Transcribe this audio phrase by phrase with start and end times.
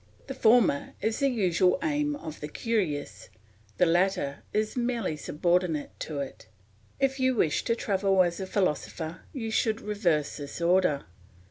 [0.25, 3.29] The former is the usual aim of the curious,
[3.77, 6.47] the latter is merely subordinate to it.
[6.99, 11.05] If you wish to travel as a philosopher you should reverse this order.